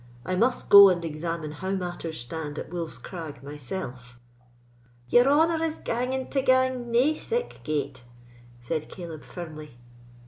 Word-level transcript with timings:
I 0.25 0.35
must 0.35 0.71
go 0.71 0.89
and 0.89 1.05
examine 1.05 1.51
how 1.51 1.69
matters 1.73 2.19
stand 2.19 2.57
at 2.57 2.71
Wolf's 2.73 2.97
Crag 2.97 3.43
myself." 3.43 4.19
"Your 5.09 5.27
honour 5.27 5.63
is 5.63 5.77
ganging 5.77 6.27
to 6.31 6.41
gang 6.41 6.89
nae 6.89 7.13
sic 7.13 7.61
gate," 7.63 8.03
said 8.59 8.89
Caleb, 8.89 9.23
firmly. 9.23 9.77